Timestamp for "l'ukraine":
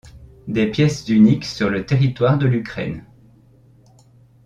2.47-3.05